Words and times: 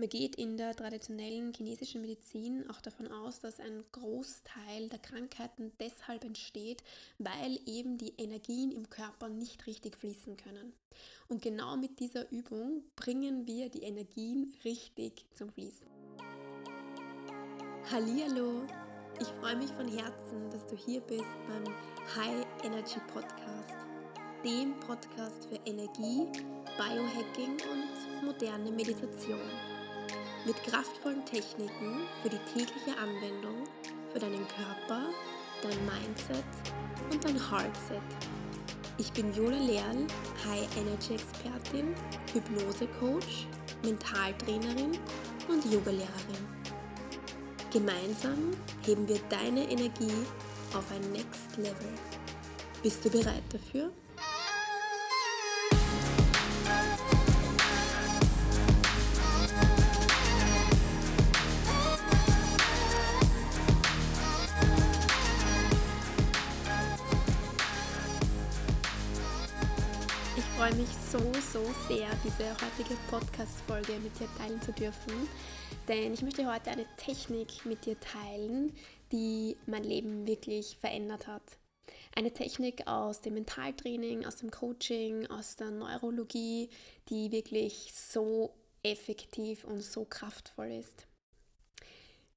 Man 0.00 0.08
geht 0.08 0.36
in 0.36 0.56
der 0.56 0.74
traditionellen 0.74 1.52
chinesischen 1.52 2.00
Medizin 2.00 2.64
auch 2.70 2.80
davon 2.80 3.06
aus, 3.08 3.40
dass 3.40 3.60
ein 3.60 3.84
Großteil 3.92 4.88
der 4.88 4.98
Krankheiten 4.98 5.72
deshalb 5.78 6.24
entsteht, 6.24 6.82
weil 7.18 7.60
eben 7.66 7.98
die 7.98 8.14
Energien 8.16 8.72
im 8.72 8.88
Körper 8.88 9.28
nicht 9.28 9.66
richtig 9.66 9.98
fließen 9.98 10.38
können. 10.38 10.72
Und 11.28 11.42
genau 11.42 11.76
mit 11.76 12.00
dieser 12.00 12.32
Übung 12.32 12.82
bringen 12.96 13.46
wir 13.46 13.68
die 13.68 13.82
Energien 13.82 14.54
richtig 14.64 15.26
zum 15.34 15.50
Fließen. 15.50 15.86
Hallihallo! 17.90 18.66
Ich 19.20 19.28
freue 19.38 19.56
mich 19.56 19.70
von 19.72 19.86
Herzen, 19.86 20.50
dass 20.50 20.64
du 20.66 20.78
hier 20.78 21.02
bist 21.02 21.28
beim 21.46 21.74
High 22.16 22.46
Energy 22.64 23.00
Podcast, 23.12 23.76
dem 24.42 24.80
Podcast 24.80 25.44
für 25.44 25.60
Energie, 25.66 26.26
Biohacking 26.78 27.58
und 27.70 28.24
moderne 28.24 28.70
Meditation 28.70 29.69
mit 30.46 30.62
kraftvollen 30.62 31.24
Techniken 31.24 32.06
für 32.22 32.28
die 32.28 32.38
tägliche 32.52 32.96
Anwendung 32.98 33.64
für 34.12 34.18
deinen 34.18 34.46
Körper, 34.48 35.06
dein 35.62 35.78
Mindset 35.86 36.44
und 37.10 37.24
dein 37.24 37.36
Heartset. 37.36 38.00
Ich 38.98 39.12
bin 39.12 39.32
Jola 39.34 39.58
Lerl, 39.58 40.06
High 40.46 40.68
Energy 40.76 41.14
Expertin, 41.14 41.94
Hypnose 42.32 42.86
Coach, 42.98 43.46
Mentaltrainerin 43.82 44.98
und 45.48 45.64
Yogalehrerin. 45.72 46.46
Gemeinsam 47.72 48.50
heben 48.84 49.06
wir 49.08 49.20
deine 49.28 49.70
Energie 49.70 50.26
auf 50.74 50.84
ein 50.90 51.12
Next 51.12 51.56
Level. 51.56 51.92
Bist 52.82 53.04
du 53.04 53.10
bereit 53.10 53.42
dafür? 53.52 53.92
So, 71.20 71.32
so 71.52 71.64
sehr, 71.88 72.08
diese 72.24 72.50
heutige 72.50 72.98
Podcast-Folge 73.10 73.92
mit 74.02 74.18
dir 74.18 74.28
teilen 74.38 74.60
zu 74.62 74.72
dürfen. 74.72 75.28
Denn 75.86 76.14
ich 76.14 76.22
möchte 76.22 76.50
heute 76.50 76.70
eine 76.70 76.86
Technik 76.96 77.66
mit 77.66 77.84
dir 77.84 77.98
teilen, 78.00 78.72
die 79.12 79.56
mein 79.66 79.84
Leben 79.84 80.26
wirklich 80.26 80.78
verändert 80.78 81.26
hat. 81.26 81.42
Eine 82.16 82.32
Technik 82.32 82.86
aus 82.86 83.20
dem 83.20 83.34
Mentaltraining, 83.34 84.24
aus 84.24 84.36
dem 84.36 84.50
Coaching, 84.50 85.26
aus 85.26 85.56
der 85.56 85.70
Neurologie, 85.70 86.70
die 87.10 87.30
wirklich 87.32 87.92
so 87.94 88.54
effektiv 88.82 89.64
und 89.64 89.82
so 89.82 90.06
kraftvoll 90.06 90.70
ist. 90.72 91.06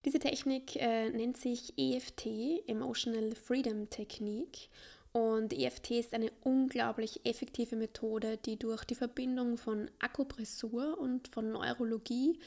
Diese 0.03 0.19
Technik 0.19 0.75
äh, 0.75 1.09
nennt 1.09 1.37
sich 1.37 1.73
EFT, 1.77 2.67
Emotional 2.67 3.33
Freedom 3.35 3.89
Technique, 3.89 4.67
und 5.13 5.53
EFT 5.53 5.91
ist 5.91 6.13
eine 6.13 6.31
unglaublich 6.41 7.21
effektive 7.23 7.75
Methode, 7.75 8.37
die 8.37 8.57
durch 8.57 8.83
die 8.83 8.95
Verbindung 8.95 9.57
von 9.57 9.89
Akupressur 9.99 10.97
und 10.99 11.27
von 11.27 11.51
Neurologie 11.51 12.39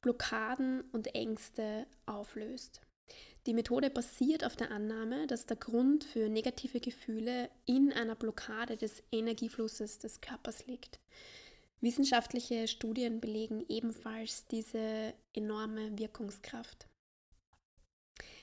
Blockaden 0.00 0.82
und 0.92 1.14
Ängste 1.14 1.86
auflöst. 2.06 2.80
Die 3.46 3.52
Methode 3.52 3.90
basiert 3.90 4.44
auf 4.44 4.56
der 4.56 4.70
Annahme, 4.70 5.26
dass 5.26 5.44
der 5.44 5.58
Grund 5.58 6.04
für 6.04 6.30
negative 6.30 6.80
Gefühle 6.80 7.50
in 7.66 7.92
einer 7.92 8.14
Blockade 8.14 8.78
des 8.78 9.02
Energieflusses 9.12 9.98
des 9.98 10.22
Körpers 10.22 10.66
liegt. 10.66 10.98
Wissenschaftliche 11.82 12.68
Studien 12.68 13.20
belegen 13.20 13.64
ebenfalls 13.68 14.46
diese 14.46 15.12
enorme 15.34 15.98
Wirkungskraft. 15.98 16.86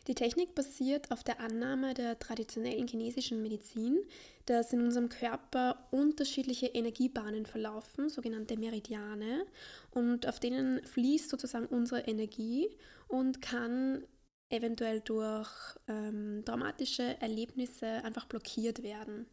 Die 0.08 0.16
Technik 0.16 0.56
basiert 0.56 1.12
auf 1.12 1.24
der 1.24 1.40
Annahme 1.40 1.94
der 1.94 2.18
traditionellen 2.18 2.88
chinesischen 2.88 3.42
Medizin, 3.42 4.00
dass 4.48 4.74
in 4.74 4.82
unserem 4.82 5.10
Körper 5.10 5.88
unterschiedliche 5.92 6.68
Energiebahnen 6.68 7.46
verlaufen, 7.46 8.10
sogenannte 8.10 8.58
Meridiane, 8.58 9.46
und 9.92 10.28
auf 10.28 10.40
denen 10.40 10.82
fließt 10.84 11.30
sozusagen 11.30 11.68
unsere 11.68 12.02
Energie 12.02 12.70
und 13.08 13.42
kann 13.42 14.04
eventuell 14.50 15.02
durch 15.02 15.50
ähm, 15.88 16.44
traumatische 16.46 17.22
Erlebnisse 17.22 17.86
einfach 18.04 18.26
blockiert 18.26 18.84
werden. 18.84 19.28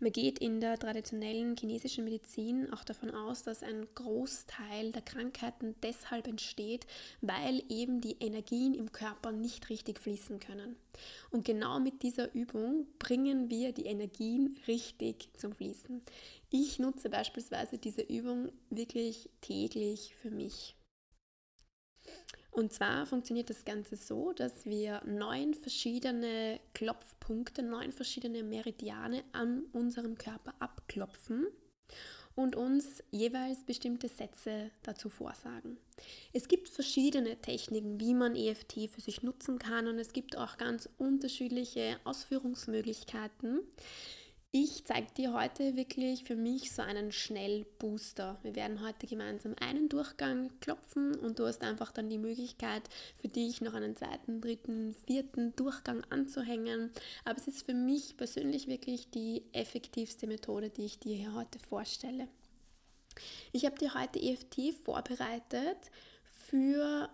Man 0.00 0.12
geht 0.12 0.38
in 0.38 0.60
der 0.60 0.78
traditionellen 0.78 1.56
chinesischen 1.56 2.04
Medizin 2.04 2.72
auch 2.72 2.84
davon 2.84 3.10
aus, 3.10 3.42
dass 3.42 3.62
ein 3.62 3.86
Großteil 3.94 4.92
der 4.92 5.02
Krankheiten 5.02 5.74
deshalb 5.82 6.26
entsteht, 6.26 6.86
weil 7.20 7.62
eben 7.68 8.00
die 8.00 8.16
Energien 8.20 8.74
im 8.74 8.92
Körper 8.92 9.32
nicht 9.32 9.70
richtig 9.70 9.98
fließen 9.98 10.40
können. 10.40 10.76
Und 11.30 11.44
genau 11.44 11.80
mit 11.80 12.02
dieser 12.02 12.34
Übung 12.34 12.86
bringen 12.98 13.50
wir 13.50 13.72
die 13.72 13.86
Energien 13.86 14.58
richtig 14.66 15.28
zum 15.36 15.52
Fließen. 15.52 16.02
Ich 16.50 16.78
nutze 16.78 17.10
beispielsweise 17.10 17.78
diese 17.78 18.02
Übung 18.02 18.50
wirklich 18.70 19.28
täglich 19.40 20.14
für 20.14 20.30
mich. 20.30 20.77
Und 22.58 22.72
zwar 22.72 23.06
funktioniert 23.06 23.50
das 23.50 23.64
Ganze 23.64 23.94
so, 23.94 24.32
dass 24.32 24.66
wir 24.66 25.00
neun 25.06 25.54
verschiedene 25.54 26.58
Klopfpunkte, 26.74 27.62
neun 27.62 27.92
verschiedene 27.92 28.42
Meridiane 28.42 29.22
an 29.30 29.62
unserem 29.70 30.18
Körper 30.18 30.52
abklopfen 30.58 31.46
und 32.34 32.56
uns 32.56 33.04
jeweils 33.12 33.62
bestimmte 33.62 34.08
Sätze 34.08 34.72
dazu 34.82 35.08
vorsagen. 35.08 35.76
Es 36.32 36.48
gibt 36.48 36.68
verschiedene 36.68 37.36
Techniken, 37.36 38.00
wie 38.00 38.12
man 38.12 38.34
EFT 38.34 38.90
für 38.90 39.00
sich 39.00 39.22
nutzen 39.22 39.60
kann 39.60 39.86
und 39.86 40.00
es 40.00 40.12
gibt 40.12 40.36
auch 40.36 40.56
ganz 40.56 40.88
unterschiedliche 40.98 42.00
Ausführungsmöglichkeiten. 42.02 43.60
Ich 44.50 44.86
zeige 44.86 45.12
dir 45.12 45.34
heute 45.34 45.76
wirklich 45.76 46.24
für 46.24 46.34
mich 46.34 46.72
so 46.72 46.80
einen 46.80 47.12
Schnellbooster. 47.12 48.38
Wir 48.42 48.56
werden 48.56 48.82
heute 48.82 49.06
gemeinsam 49.06 49.54
einen 49.60 49.90
Durchgang 49.90 50.50
klopfen 50.60 51.14
und 51.16 51.38
du 51.38 51.46
hast 51.46 51.62
einfach 51.62 51.92
dann 51.92 52.08
die 52.08 52.16
Möglichkeit 52.16 52.82
für 53.20 53.28
dich 53.28 53.60
noch 53.60 53.74
einen 53.74 53.94
zweiten, 53.94 54.40
dritten, 54.40 54.94
vierten 55.06 55.54
Durchgang 55.54 56.02
anzuhängen. 56.08 56.90
Aber 57.26 57.38
es 57.38 57.46
ist 57.46 57.66
für 57.66 57.74
mich 57.74 58.16
persönlich 58.16 58.68
wirklich 58.68 59.10
die 59.10 59.42
effektivste 59.52 60.26
Methode, 60.26 60.70
die 60.70 60.86
ich 60.86 60.98
dir 60.98 61.14
hier 61.14 61.34
heute 61.34 61.58
vorstelle. 61.58 62.26
Ich 63.52 63.66
habe 63.66 63.76
dir 63.76 63.92
heute 63.92 64.18
EFT 64.18 64.72
vorbereitet 64.82 65.90
für 66.46 67.10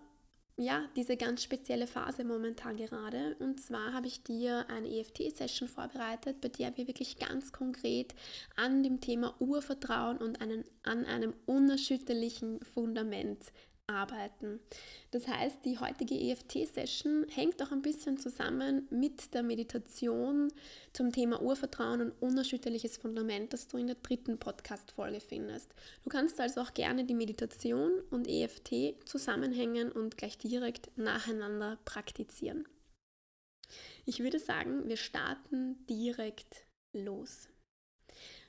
ja, 0.57 0.85
diese 0.95 1.17
ganz 1.17 1.43
spezielle 1.43 1.87
Phase 1.87 2.25
momentan 2.25 2.77
gerade. 2.77 3.37
Und 3.41 3.61
zwar 3.61 3.93
habe 3.93 4.07
ich 4.07 4.23
dir 4.23 4.67
eine 4.69 4.89
EFT-Session 4.89 5.69
vorbereitet, 5.69 6.41
bei 6.41 6.49
der 6.49 6.77
wir 6.77 6.87
wirklich 6.87 7.19
ganz 7.19 7.53
konkret 7.53 8.15
an 8.55 8.83
dem 8.83 9.01
Thema 9.01 9.35
Urvertrauen 9.41 10.19
und 10.19 10.41
einen, 10.41 10.65
an 10.85 11.05
einem 11.07 11.35
unerschütterlichen 11.47 12.61
Fundament 12.65 13.53
arbeiten. 13.87 14.61
Das 15.11 15.29
heißt, 15.29 15.65
die 15.65 15.79
heutige 15.79 16.15
EFT-Session 16.15 17.27
hängt 17.29 17.63
auch 17.63 17.71
ein 17.71 17.83
bisschen 17.83 18.17
zusammen 18.19 18.87
mit 18.91 19.35
der 19.35 19.43
Meditation 19.43 20.53
zum 20.93 21.13
Thema 21.13 21.43
Urvertrauen 21.43 22.01
und 22.01 22.13
unerschütterliches 22.21 22.97
Fundament, 22.97 23.53
das 23.53 23.69
du 23.69 23.77
in 23.77 23.87
der 23.87 23.97
dritten 23.97 24.39
Podcast-Folge 24.39 25.21
findest. 25.21 25.71
Du 26.03 26.09
kannst 26.09 26.41
also 26.41 26.63
auch 26.63 26.75
gerne 26.75 27.05
die 27.05 27.15
Meditation 27.15 28.01
und 28.11 28.27
EFT 28.27 29.07
zusammenhängen 29.07 29.93
und 29.93 30.17
gleich 30.17 30.39
direkt 30.39 30.97
nacheinander 30.97 31.79
praktizieren. 31.85 32.67
Ich 34.07 34.21
würde 34.21 34.39
sagen, 34.39 34.89
wir 34.89 34.97
starten 34.97 35.85
direkt 35.87 36.67
los. 36.93 37.49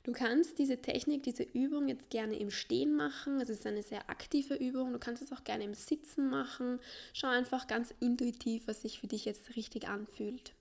Du 0.05 0.11
kannst 0.11 0.59
diese 0.59 0.83
Technik, 0.83 1.23
diese 1.23 1.41
Übung 1.41 1.87
jetzt 1.87 2.11
gerne 2.11 2.37
im 2.37 2.51
Stehen 2.51 2.95
machen. 2.95 3.41
Es 3.41 3.49
ist 3.49 3.65
eine 3.65 3.81
sehr 3.81 4.07
aktive 4.07 4.53
Übung. 4.53 4.93
Du 4.93 4.99
kannst 4.99 5.23
es 5.23 5.31
auch 5.31 5.43
gerne 5.43 5.63
im 5.63 5.73
Sitzen 5.73 6.29
machen. 6.29 6.79
Schau 7.11 7.29
einfach 7.29 7.65
ganz 7.65 7.91
intuitiv, 7.99 8.67
was 8.67 8.83
sich 8.83 8.99
für 8.99 9.07
dich 9.07 9.25
jetzt 9.25 9.55
richtig 9.55 9.87
anfühlt. 9.87 10.53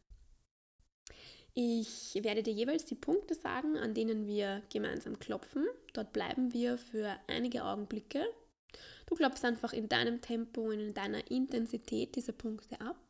Ich 1.52 2.18
werde 2.22 2.42
dir 2.42 2.54
jeweils 2.54 2.86
die 2.86 2.94
Punkte 2.94 3.34
sagen, 3.34 3.76
an 3.76 3.92
denen 3.92 4.26
wir 4.26 4.62
gemeinsam 4.72 5.18
klopfen. 5.18 5.66
Dort 5.92 6.14
bleiben 6.14 6.54
wir 6.54 6.78
für 6.78 7.14
einige 7.26 7.64
Augenblicke. 7.64 8.24
Du 9.04 9.14
klopfst 9.14 9.44
einfach 9.44 9.74
in 9.74 9.90
deinem 9.90 10.22
Tempo 10.22 10.62
und 10.62 10.80
in 10.80 10.94
deiner 10.94 11.30
Intensität 11.30 12.16
diese 12.16 12.32
Punkte 12.32 12.80
ab. 12.80 13.03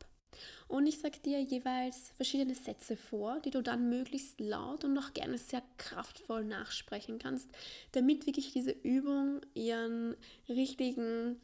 Und 0.67 0.87
ich 0.87 0.99
sage 0.99 1.19
dir 1.19 1.41
jeweils 1.41 2.11
verschiedene 2.17 2.55
Sätze 2.55 2.97
vor, 2.97 3.39
die 3.41 3.51
du 3.51 3.61
dann 3.61 3.89
möglichst 3.89 4.39
laut 4.39 4.83
und 4.83 4.97
auch 4.97 5.13
gerne 5.13 5.37
sehr 5.37 5.61
kraftvoll 5.77 6.43
nachsprechen 6.43 7.19
kannst, 7.19 7.49
damit 7.91 8.25
wirklich 8.25 8.53
diese 8.53 8.71
Übung 8.71 9.41
ihren 9.53 10.15
richtigen, 10.49 11.39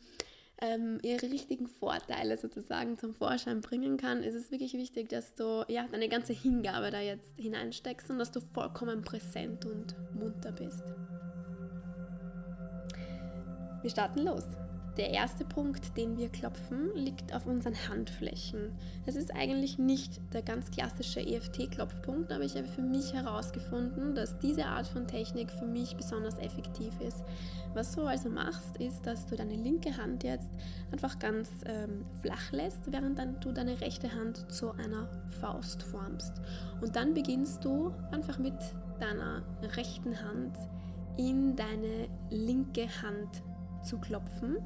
ähm, 0.60 1.00
ihre 1.04 1.32
richtigen 1.32 1.68
Vorteile 1.68 2.38
sozusagen 2.38 2.98
zum 2.98 3.14
Vorschein 3.14 3.62
bringen 3.62 3.98
kann, 3.98 4.24
ist 4.24 4.36
es 4.36 4.52
wirklich 4.52 4.74
wichtig, 4.74 5.10
dass 5.10 5.36
du 5.36 5.66
ja, 5.68 5.88
deine 5.92 6.10
ganze 6.10 6.34
Hingabe 6.34 6.90
da 6.92 7.00
jetzt 7.00 7.36
hineinsteckst 7.38 8.10
und 8.10 8.20
dass 8.20 8.32
du 8.32 8.42
vollkommen 8.42 9.04
präsent 9.04 9.66
und 9.66 9.96
munter 10.14 10.52
bist. 10.52 10.84
Wir 13.82 13.90
starten 13.90 14.24
los. 14.24 14.44
Der 14.98 15.10
erste 15.12 15.46
Punkt, 15.46 15.96
den 15.96 16.18
wir 16.18 16.28
klopfen, 16.28 16.94
liegt 16.96 17.34
auf 17.34 17.46
unseren 17.46 17.76
Handflächen. 17.88 18.74
Es 19.06 19.16
ist 19.16 19.34
eigentlich 19.34 19.78
nicht 19.78 20.20
der 20.34 20.42
ganz 20.42 20.70
klassische 20.70 21.22
EFT-Klopfpunkt, 21.22 22.34
aber 22.34 22.44
ich 22.44 22.56
habe 22.56 22.68
für 22.68 22.82
mich 22.82 23.14
herausgefunden, 23.14 24.16
dass 24.16 24.38
diese 24.40 24.66
Art 24.66 24.88
von 24.88 25.08
Technik 25.08 25.50
für 25.50 25.66
mich 25.66 25.96
besonders 25.96 26.38
effektiv 26.40 26.92
ist. 27.00 27.24
Was 27.74 27.96
du 27.96 28.02
also 28.02 28.30
machst, 28.30 28.76
ist, 28.78 29.08
dass 29.08 29.26
du 29.26 29.38
deine 29.38 29.56
linke 29.56 29.96
Hand 29.96 30.26
jetzt 30.26 30.52
einfach 30.92 31.20
ganz 31.20 31.50
ähm, 31.66 32.04
flach 32.22 32.52
lässt, 32.52 32.92
während 32.92 33.18
dann 33.18 33.40
du 33.40 33.54
deine 33.54 33.80
rechte 33.80 34.14
Hand 34.14 34.52
zu 34.52 34.72
einer 34.74 35.08
Faust 35.40 35.84
formst. 35.84 36.34
Und 36.82 36.98
dann 36.98 37.14
beginnst 37.14 37.64
du 37.64 37.94
einfach 38.12 38.40
mit 38.40 38.58
deiner 39.00 39.42
rechten 39.78 40.22
Hand 40.22 40.58
in 41.18 41.56
deine 41.56 42.10
linke 42.30 42.88
Hand 43.02 43.42
zu 43.84 43.98
klopfen 43.98 44.58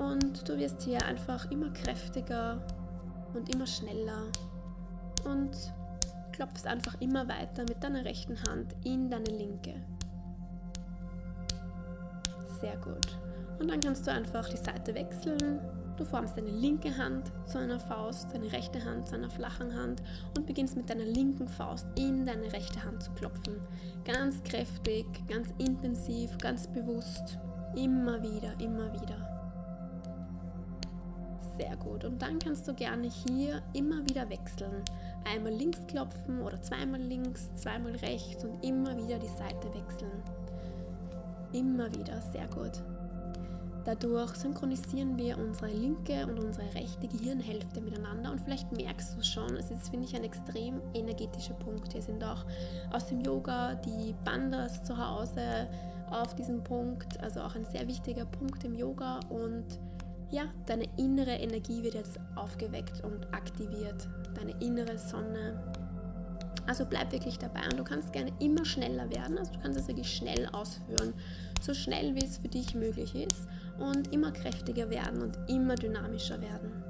Und 0.00 0.48
du 0.48 0.56
wirst 0.56 0.80
hier 0.82 1.04
einfach 1.04 1.50
immer 1.50 1.70
kräftiger 1.70 2.58
und 3.34 3.54
immer 3.54 3.66
schneller 3.66 4.22
und 5.26 5.50
klopfst 6.32 6.66
einfach 6.66 6.98
immer 7.02 7.28
weiter 7.28 7.64
mit 7.68 7.84
deiner 7.84 8.02
rechten 8.02 8.42
Hand 8.44 8.74
in 8.82 9.10
deine 9.10 9.30
linke. 9.30 9.74
Sehr 12.60 12.78
gut. 12.78 13.18
Und 13.58 13.70
dann 13.70 13.80
kannst 13.80 14.06
du 14.06 14.10
einfach 14.10 14.48
die 14.48 14.56
Seite 14.56 14.94
wechseln. 14.94 15.60
Du 15.98 16.04
formst 16.06 16.34
deine 16.38 16.48
linke 16.48 16.96
Hand 16.96 17.30
zu 17.44 17.58
einer 17.58 17.78
Faust, 17.78 18.32
deine 18.32 18.50
rechte 18.50 18.82
Hand 18.82 19.06
zu 19.06 19.16
einer 19.16 19.28
flachen 19.28 19.74
Hand 19.74 20.02
und 20.34 20.46
beginnst 20.46 20.78
mit 20.78 20.88
deiner 20.88 21.04
linken 21.04 21.46
Faust 21.46 21.86
in 21.98 22.24
deine 22.24 22.50
rechte 22.54 22.82
Hand 22.82 23.02
zu 23.02 23.10
klopfen. 23.12 23.56
Ganz 24.06 24.42
kräftig, 24.44 25.04
ganz 25.28 25.52
intensiv, 25.58 26.38
ganz 26.38 26.66
bewusst. 26.68 27.38
Immer 27.76 28.22
wieder, 28.22 28.58
immer 28.60 28.90
wieder. 28.94 29.29
Sehr 31.60 31.76
gut. 31.76 32.04
Und 32.06 32.22
dann 32.22 32.38
kannst 32.38 32.66
du 32.68 32.72
gerne 32.72 33.06
hier 33.06 33.60
immer 33.74 34.02
wieder 34.08 34.30
wechseln. 34.30 34.82
Einmal 35.30 35.52
links 35.52 35.86
klopfen 35.86 36.40
oder 36.40 36.60
zweimal 36.62 37.00
links, 37.00 37.54
zweimal 37.54 37.94
rechts 37.96 38.42
und 38.44 38.64
immer 38.64 38.96
wieder 38.96 39.18
die 39.18 39.26
Seite 39.26 39.68
wechseln. 39.74 40.22
Immer 41.52 41.92
wieder, 41.94 42.18
sehr 42.32 42.46
gut. 42.46 42.82
Dadurch 43.84 44.34
synchronisieren 44.36 45.18
wir 45.18 45.36
unsere 45.36 45.70
linke 45.70 46.26
und 46.26 46.38
unsere 46.38 46.74
rechte 46.74 47.08
Gehirnhälfte 47.08 47.82
miteinander 47.82 48.30
und 48.30 48.40
vielleicht 48.40 48.72
merkst 48.72 49.18
du 49.18 49.22
schon, 49.22 49.56
es 49.56 49.70
ist, 49.70 49.88
finde 49.90 50.06
ich, 50.06 50.16
ein 50.16 50.24
extrem 50.24 50.80
energetischer 50.94 51.54
Punkt. 51.54 51.92
Hier 51.92 52.02
sind 52.02 52.22
auch 52.24 52.44
aus 52.90 53.06
dem 53.06 53.20
Yoga 53.20 53.74
die 53.74 54.14
Bandas 54.24 54.82
zu 54.84 54.96
Hause 54.96 55.68
auf 56.10 56.34
diesem 56.34 56.62
Punkt, 56.62 57.20
also 57.20 57.40
auch 57.40 57.54
ein 57.54 57.66
sehr 57.66 57.86
wichtiger 57.86 58.24
Punkt 58.24 58.64
im 58.64 58.74
Yoga 58.74 59.20
und 59.28 59.66
ja, 60.30 60.44
deine 60.66 60.84
innere 60.96 61.32
Energie 61.32 61.82
wird 61.82 61.94
jetzt 61.94 62.18
aufgeweckt 62.36 63.02
und 63.04 63.32
aktiviert. 63.34 64.08
Deine 64.34 64.52
innere 64.60 64.96
Sonne. 64.98 65.60
Also 66.66 66.84
bleib 66.84 67.10
wirklich 67.12 67.38
dabei 67.38 67.64
und 67.64 67.78
du 67.78 67.84
kannst 67.84 68.12
gerne 68.12 68.32
immer 68.38 68.64
schneller 68.64 69.10
werden. 69.10 69.38
Also 69.38 69.52
du 69.52 69.58
kannst 69.60 69.78
es 69.78 69.88
wirklich 69.88 70.14
schnell 70.14 70.48
ausführen. 70.52 71.14
So 71.60 71.74
schnell 71.74 72.14
wie 72.14 72.24
es 72.24 72.38
für 72.38 72.48
dich 72.48 72.74
möglich 72.74 73.14
ist. 73.14 73.48
Und 73.78 74.12
immer 74.12 74.30
kräftiger 74.30 74.88
werden 74.90 75.22
und 75.22 75.38
immer 75.48 75.74
dynamischer 75.74 76.40
werden. 76.40 76.84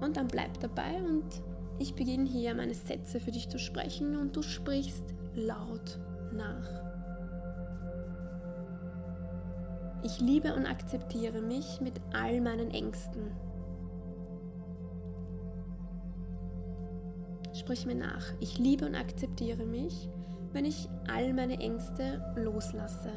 Und 0.00 0.16
dann 0.16 0.28
bleib 0.28 0.60
dabei 0.60 1.02
und 1.02 1.24
ich 1.78 1.94
beginne 1.94 2.28
hier 2.28 2.54
meine 2.54 2.74
Sätze 2.74 3.18
für 3.18 3.32
dich 3.32 3.48
zu 3.48 3.58
sprechen 3.58 4.16
und 4.16 4.36
du 4.36 4.42
sprichst 4.42 5.14
laut 5.34 5.98
nach. 6.32 6.83
Ich 10.04 10.20
liebe 10.20 10.54
und 10.54 10.66
akzeptiere 10.66 11.40
mich 11.40 11.80
mit 11.80 11.98
all 12.12 12.42
meinen 12.42 12.70
Ängsten. 12.70 13.34
Sprich 17.54 17.86
mir 17.86 17.94
nach. 17.94 18.26
Ich 18.38 18.58
liebe 18.58 18.84
und 18.84 18.94
akzeptiere 18.96 19.64
mich, 19.64 20.10
wenn 20.52 20.66
ich 20.66 20.90
all 21.10 21.32
meine 21.32 21.58
Ängste 21.58 22.22
loslasse. 22.36 23.08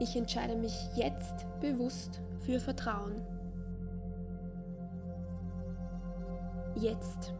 Ich 0.00 0.16
entscheide 0.16 0.56
mich 0.56 0.74
jetzt 0.94 1.44
bewusst 1.60 2.22
für 2.38 2.58
Vertrauen. 2.58 3.20
Jetzt. 6.74 7.34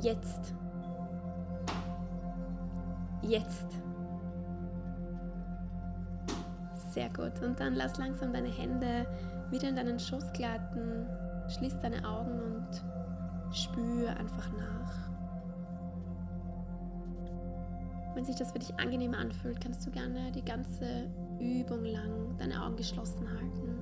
Jetzt 0.00 0.56
jetzt. 3.22 3.66
Sehr 6.92 7.08
gut. 7.10 7.42
Und 7.42 7.60
dann 7.60 7.74
lass 7.74 7.98
langsam 7.98 8.32
deine 8.32 8.48
Hände 8.48 9.06
wieder 9.50 9.68
in 9.68 9.76
deinen 9.76 9.98
Schoß 9.98 10.32
gleiten. 10.32 11.06
Schließ 11.48 11.78
deine 11.80 12.08
Augen 12.08 12.40
und 12.40 12.84
spüre 13.54 14.10
einfach 14.10 14.50
nach. 14.52 15.06
Wenn 18.14 18.24
sich 18.24 18.36
das 18.36 18.52
für 18.52 18.58
dich 18.58 18.74
angenehm 18.80 19.12
anfühlt, 19.12 19.60
kannst 19.60 19.86
du 19.86 19.90
gerne 19.90 20.32
die 20.32 20.44
ganze 20.44 21.10
Übung 21.38 21.84
lang 21.84 22.36
deine 22.38 22.64
Augen 22.64 22.76
geschlossen 22.76 23.28
halten. 23.28 23.75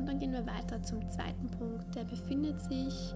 Und 0.00 0.06
dann 0.06 0.18
gehen 0.18 0.32
wir 0.32 0.46
weiter 0.46 0.82
zum 0.82 1.06
zweiten 1.10 1.46
Punkt. 1.50 1.94
Der 1.94 2.04
befindet 2.04 2.58
sich 2.62 3.14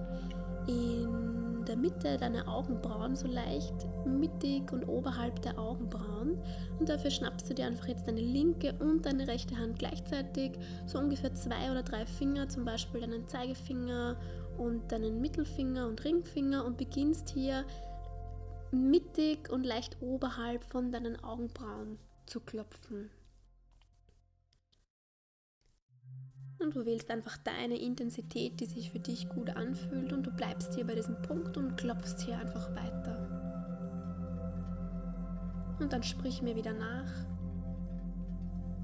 in 0.67 1.65
der 1.65 1.77
Mitte 1.77 2.17
deiner 2.19 2.47
Augenbrauen, 2.47 3.15
so 3.15 3.27
leicht 3.27 3.73
mittig 4.05 4.71
und 4.71 4.87
oberhalb 4.87 5.41
der 5.41 5.57
Augenbrauen. 5.57 6.37
Und 6.79 6.87
dafür 6.87 7.09
schnappst 7.09 7.49
du 7.49 7.55
dir 7.55 7.65
einfach 7.65 7.87
jetzt 7.87 8.07
deine 8.07 8.21
linke 8.21 8.75
und 8.79 9.03
deine 9.07 9.27
rechte 9.27 9.57
Hand 9.57 9.79
gleichzeitig, 9.79 10.59
so 10.85 10.99
ungefähr 10.99 11.33
zwei 11.33 11.71
oder 11.71 11.81
drei 11.81 12.05
Finger, 12.05 12.49
zum 12.49 12.65
Beispiel 12.65 13.01
deinen 13.01 13.27
Zeigefinger 13.27 14.15
und 14.59 14.91
deinen 14.91 15.19
Mittelfinger 15.21 15.87
und 15.87 16.05
Ringfinger 16.05 16.65
und 16.65 16.77
beginnst 16.77 17.29
hier 17.29 17.65
mittig 18.69 19.49
und 19.49 19.65
leicht 19.65 19.97
oberhalb 20.01 20.63
von 20.63 20.91
deinen 20.91 21.23
Augenbrauen 21.23 21.97
zu 22.27 22.41
klopfen. 22.41 23.09
Und 26.65 26.75
du 26.75 26.83
wählst 26.83 27.11
einfach 27.11 27.37
deine 27.37 27.79
Intensität, 27.79 28.59
die 28.59 28.65
sich 28.65 28.89
für 28.89 28.97
dich 28.97 29.29
gut 29.29 29.55
anfühlt 29.55 30.11
und 30.11 30.25
du 30.25 30.31
bleibst 30.31 30.73
hier 30.73 30.87
bei 30.87 30.95
diesem 30.95 31.21
Punkt 31.21 31.57
und 31.57 31.77
klopfst 31.77 32.21
hier 32.25 32.39
einfach 32.39 32.75
weiter. 32.75 33.29
Und 35.79 35.93
dann 35.93 36.01
sprich 36.01 36.41
mir 36.41 36.55
wieder 36.55 36.73
nach. 36.73 37.11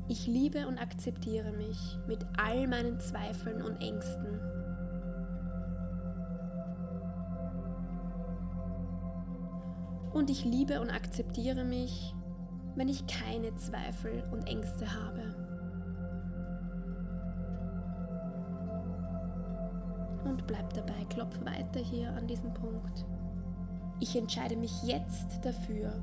Ich 0.08 0.28
liebe 0.28 0.68
und 0.68 0.78
akzeptiere 0.78 1.54
mich 1.54 1.98
mit 2.08 2.24
all 2.38 2.68
meinen 2.68 3.00
Zweifeln 3.00 3.64
und 3.64 3.82
Ängsten. 3.82 4.40
Und 10.14 10.30
ich 10.30 10.46
liebe 10.46 10.82
und 10.82 10.92
akzeptiere 10.92 11.64
mich, 11.64 12.14
wenn 12.76 12.90
ich 12.90 13.08
keine 13.08 13.56
Zweifel 13.56 14.24
und 14.32 14.48
Ängste 14.48 14.86
habe. 14.94 15.51
Und 20.32 20.48
bleib 20.48 20.74
dabei, 20.74 21.06
klopf 21.10 21.38
weiter 21.46 21.80
hier 21.80 22.10
an 22.14 22.26
diesem 22.26 22.54
Punkt. 22.54 23.06
Ich 24.00 24.16
entscheide 24.16 24.56
mich 24.56 24.84
jetzt 24.84 25.40
dafür, 25.44 25.94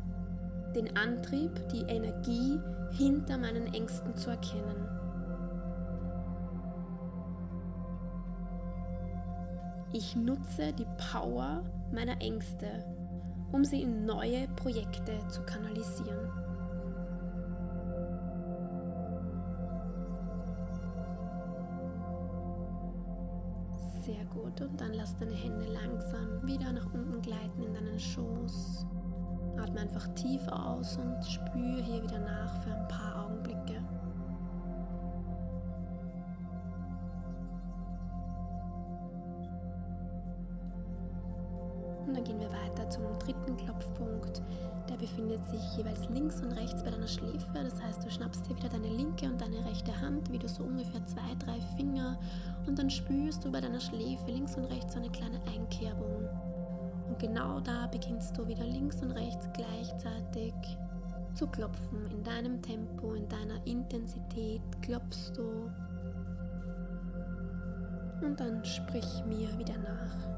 den 0.75 0.97
Antrieb, 0.97 1.51
die 1.71 1.83
Energie 1.83 2.61
hinter 2.93 3.39
meinen 3.39 3.73
Ängsten 3.75 4.15
zu 4.17 4.31
erkennen. 4.31 4.89
Ich 9.93 10.15
nutze 10.15 10.73
die 10.75 10.87
Power 11.11 11.65
meiner 11.91 12.21
Ängste, 12.21 12.85
um 13.51 13.65
sie 13.65 13.83
in 13.83 14.05
neue 14.05 14.47
Projekte 14.49 15.27
zu 15.29 15.43
kanalisieren. 15.43 16.48
Und 24.61 24.81
dann 24.81 24.93
lass 24.93 25.17
deine 25.17 25.35
Hände 25.35 25.67
langsam 25.67 26.47
wieder 26.47 26.73
nach 26.73 26.93
unten 26.93 27.21
gleiten 27.23 27.63
in 27.63 27.75
deinen 27.75 27.99
Schoß. 27.99 28.87
Atme 29.57 29.81
einfach 29.81 30.09
tief 30.15 30.47
aus 30.49 30.97
und 30.97 31.25
spüre 31.25 31.83
hier 31.83 32.03
wieder 32.03 32.19
nach 32.19 32.63
für 32.63 32.71
ein 32.71 32.89
paar 32.89 33.25
Augenblicke. 33.25 33.28
Und 42.09 42.15
dann 42.15 42.25
gehen 42.25 42.41
wir 42.41 42.51
weiter 42.51 42.89
zum 42.89 43.05
dritten 43.19 43.55
Klopfpunkt. 43.59 44.41
Der 44.89 44.97
befindet 44.97 45.45
sich 45.51 45.77
jeweils 45.77 46.09
links 46.09 46.41
und 46.41 46.53
rechts 46.53 46.83
bei 46.83 46.91
deiner 46.91 47.07
Schläfe. 47.07 47.45
Das 47.53 47.83
heißt, 47.83 48.03
du 48.03 48.11
schnappst 48.11 48.49
dir 48.49 48.57
wieder 48.57 48.71
deine 48.71 48.89
linke 48.89 49.27
und 49.27 49.39
deine 49.39 49.63
rechte 49.67 50.01
Hand, 50.01 50.33
wie 50.33 50.39
du 50.39 50.49
so 50.49 50.65
ungefähr 50.65 51.05
zwei, 51.05 51.35
drei 51.39 51.61
Finger 51.77 52.19
und 52.67 52.79
dann 52.79 52.89
spürst 52.89 53.45
du 53.45 53.53
bei 53.53 53.61
deiner 53.61 53.81
Schläfe 53.81 54.31
links 54.31 54.57
und 54.57 54.65
rechts 54.65 54.95
so 54.95 55.01
eine 55.01 55.11
kleine 55.11 55.39
Einkerbung. 55.55 56.29
Und 57.09 57.19
genau 57.19 57.61
da 57.61 57.87
beginnst 57.89 58.39
du 58.39 58.49
wieder 58.49 58.65
links 58.65 59.03
und 59.03 59.11
rechts 59.11 59.47
gleichzeitig 59.53 60.55
zu 61.35 61.47
klopfen. 61.47 62.07
In 62.11 62.25
deinem 62.25 62.63
Tempo, 62.63 63.13
in 63.13 63.29
deiner 63.29 63.67
Intensität 63.67 64.63
klopfst 64.81 65.33
du. 65.37 65.71
Und 68.25 68.41
dann 68.41 68.65
sprich 68.65 69.25
mir 69.27 69.57
wieder 69.59 69.77
nach. 69.77 70.38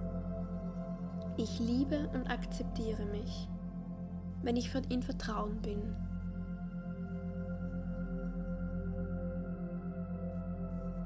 Ich 1.43 1.59
liebe 1.59 2.07
und 2.13 2.31
akzeptiere 2.31 3.07
mich, 3.07 3.49
wenn 4.43 4.57
ich 4.57 4.71
in 4.91 5.03
Vertrauen 5.03 5.63
bin. 5.63 5.97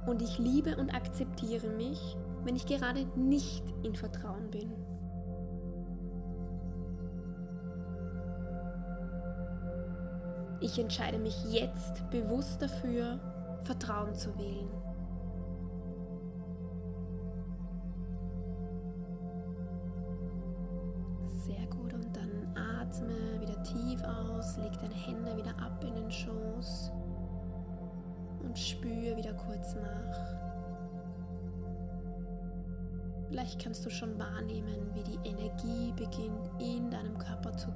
Und 0.07 0.23
ich 0.23 0.37
liebe 0.41 0.76
und 0.76 0.93
akzeptiere 0.93 1.69
mich, 1.69 2.17
wenn 2.43 2.57
ich 2.57 2.67
gerade 2.67 3.07
nicht 3.17 3.62
in 3.85 3.95
Vertrauen 3.95 4.50
bin. 4.50 4.73
Ich 10.61 10.81
entscheide 10.81 11.21
mich 11.21 11.45
jetzt 11.53 12.11
bewusst 12.11 12.61
dafür, 12.61 13.21
Vertrauen 13.62 14.17
zu 14.17 14.37
wählen. 14.37 14.94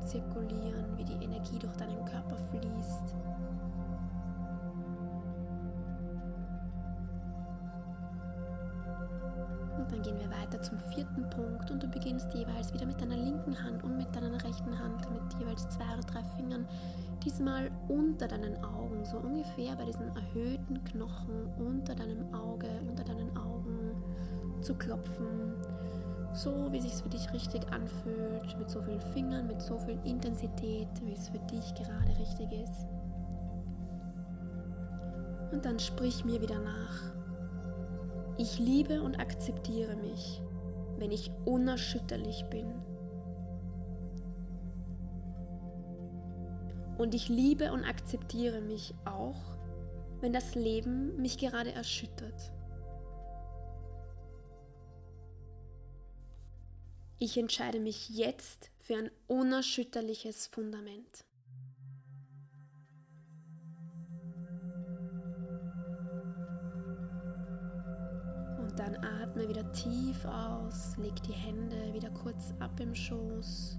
Zirkulieren, 0.05 0.97
wie 0.97 1.05
die 1.05 1.25
Energie 1.25 1.59
durch 1.59 1.77
deinen 1.77 2.05
Körper 2.05 2.37
fließt. 2.51 3.15
Dann 9.99 10.03
gehen 10.03 10.19
wir 10.21 10.31
weiter 10.31 10.63
zum 10.63 10.79
vierten 10.95 11.29
Punkt 11.31 11.71
und 11.73 11.83
du 11.83 11.89
beginnst 11.89 12.33
jeweils 12.33 12.73
wieder 12.73 12.87
mit 12.87 13.01
deiner 13.01 13.17
linken 13.17 13.61
Hand 13.65 13.83
und 13.83 13.97
mit 13.97 14.15
deiner 14.15 14.33
rechten 14.45 14.79
Hand 14.79 15.11
mit 15.11 15.41
jeweils 15.41 15.69
zwei 15.71 15.93
oder 15.93 16.05
drei 16.07 16.23
Fingern, 16.37 16.69
diesmal 17.25 17.69
unter 17.89 18.29
deinen 18.29 18.63
Augen, 18.63 19.05
so 19.05 19.17
ungefähr 19.17 19.75
bei 19.75 19.87
diesen 19.87 20.15
erhöhten 20.15 20.85
Knochen 20.85 21.47
unter 21.59 21.97
deinem 21.97 22.33
Auge, 22.33 22.69
unter 22.89 23.03
deinen 23.03 23.37
Augen 23.37 24.01
zu 24.61 24.75
klopfen. 24.75 25.55
So 26.39 26.71
wie 26.71 26.79
es 26.79 27.01
für 27.01 27.09
dich 27.09 27.33
richtig 27.33 27.67
anfühlt, 27.73 28.57
mit 28.61 28.71
so 28.71 28.81
vielen 28.81 29.01
Fingern, 29.01 29.49
mit 29.49 29.61
so 29.61 29.77
viel 29.81 29.99
Intensität, 30.05 30.87
wie 31.03 31.13
es 31.13 31.31
für 31.31 31.41
dich 31.41 31.75
gerade 31.75 32.17
richtig 32.17 32.53
ist. 32.53 32.87
Und 35.51 35.65
dann 35.65 35.81
sprich 35.81 36.25
mir 36.25 36.41
wieder 36.41 36.61
nach. 36.61 37.13
Ich 38.37 38.61
liebe 38.61 39.03
und 39.03 39.19
akzeptiere 39.19 39.97
mich, 39.97 40.41
wenn 40.99 41.11
ich 41.11 41.33
unerschütterlich 41.45 42.45
bin. 42.51 42.73
Und 46.99 47.17
ich 47.17 47.29
liebe 47.29 47.73
und 47.73 47.83
akzeptiere 47.83 48.61
mich 48.61 48.95
auch, 49.05 49.59
wenn 50.21 50.33
das 50.33 50.55
Leben 50.55 51.17
mich 51.17 51.37
gerade 51.37 51.73
erschüttert. 51.73 52.53
Ich 57.21 57.37
entscheide 57.37 57.81
mich 57.81 58.11
jetzt 58.11 58.71
für 58.79 58.97
ein 58.97 59.11
unerschütterliches 59.27 60.47
Fundament. 60.47 61.25
Dann 68.77 68.95
atme 69.05 69.49
wieder 69.49 69.73
tief 69.73 70.25
aus, 70.25 70.97
leg 70.99 71.21
die 71.25 71.33
Hände 71.33 71.93
wieder 71.93 72.11
kurz 72.11 72.55
ab 72.61 72.79
im 72.79 72.95
Schoß. 72.95 73.77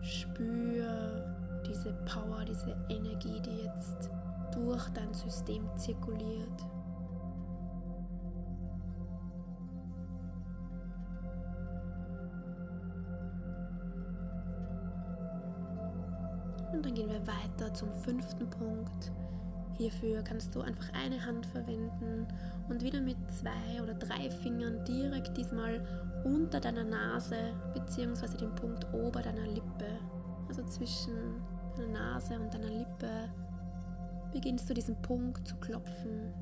Spür 0.00 1.62
diese 1.68 1.92
Power, 2.06 2.46
diese 2.46 2.74
Energie, 2.88 3.38
die 3.42 3.64
jetzt 3.64 4.08
durch 4.54 4.88
dein 4.88 5.12
System 5.12 5.68
zirkuliert. 5.76 6.79
Weiter 17.60 17.74
zum 17.74 17.92
fünften 17.92 18.48
Punkt. 18.48 19.12
Hierfür 19.76 20.22
kannst 20.22 20.54
du 20.54 20.60
einfach 20.60 20.92
eine 20.92 21.24
Hand 21.24 21.46
verwenden 21.46 22.26
und 22.68 22.82
wieder 22.82 23.00
mit 23.00 23.16
zwei 23.30 23.82
oder 23.82 23.94
drei 23.94 24.30
Fingern 24.30 24.84
direkt 24.84 25.36
diesmal 25.36 25.80
unter 26.24 26.60
deiner 26.60 26.84
Nase 26.84 27.36
bzw. 27.74 28.36
dem 28.38 28.54
Punkt 28.54 28.86
ober 28.92 29.22
deiner 29.22 29.46
Lippe, 29.46 29.98
also 30.48 30.62
zwischen 30.64 31.42
deiner 31.76 31.92
Nase 31.92 32.38
und 32.38 32.52
deiner 32.52 32.70
Lippe, 32.70 33.30
beginnst 34.32 34.68
du 34.68 34.74
diesen 34.74 35.00
Punkt 35.00 35.48
zu 35.48 35.56
klopfen. 35.56 36.34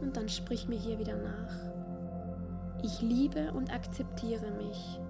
Und 0.00 0.16
dann 0.16 0.28
sprich 0.28 0.66
mir 0.68 0.78
hier 0.78 0.98
wieder 0.98 1.16
nach. 1.16 2.82
Ich 2.82 3.00
liebe 3.00 3.52
und 3.52 3.72
akzeptiere 3.72 4.50
mich, 4.52 5.00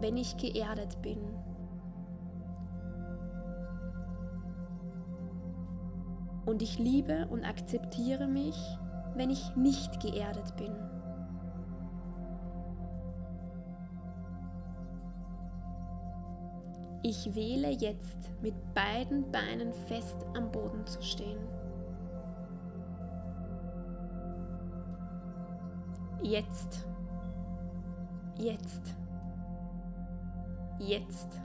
wenn 0.00 0.16
ich 0.16 0.36
geerdet 0.36 1.00
bin 1.02 1.18
Und 6.50 6.62
ich 6.62 6.80
liebe 6.80 7.28
und 7.28 7.44
akzeptiere 7.44 8.26
mich, 8.26 8.56
wenn 9.14 9.30
ich 9.30 9.54
nicht 9.54 10.00
geerdet 10.00 10.56
bin. 10.56 10.72
Ich 17.04 17.36
wähle 17.36 17.70
jetzt 17.70 18.32
mit 18.42 18.56
beiden 18.74 19.30
Beinen 19.30 19.72
fest 19.86 20.26
am 20.36 20.50
Boden 20.50 20.84
zu 20.88 21.00
stehen. 21.02 21.38
Jetzt. 26.20 26.84
Jetzt. 28.38 28.96
Jetzt. 30.80 31.40